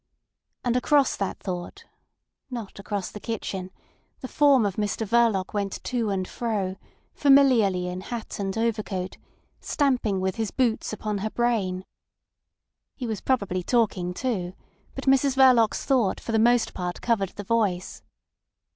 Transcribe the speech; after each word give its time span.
And 0.63 0.75
across 0.75 1.15
that 1.15 1.37
thought 1.37 1.85
(not 2.49 2.79
across 2.79 3.11
the 3.11 3.19
kitchen) 3.19 3.69
the 4.21 4.27
form 4.27 4.65
of 4.65 4.75
Mr 4.77 5.05
Verloc 5.05 5.53
went 5.53 5.73
to 5.83 6.09
and 6.09 6.27
fro, 6.27 6.77
familiarly 7.13 7.85
in 7.87 8.01
hat 8.01 8.39
and 8.39 8.57
overcoat, 8.57 9.17
stamping 9.59 10.19
with 10.19 10.37
his 10.37 10.49
boots 10.49 10.91
upon 10.91 11.19
her 11.19 11.29
brain. 11.29 11.85
He 12.95 13.05
was 13.05 13.21
probably 13.21 13.61
talking 13.61 14.11
too; 14.15 14.55
but 14.95 15.05
Mrs 15.05 15.37
Verloc's 15.37 15.85
thought 15.85 16.19
for 16.19 16.31
the 16.31 16.39
most 16.39 16.73
part 16.73 16.99
covered 17.01 17.29
the 17.35 17.43
voice. 17.43 18.01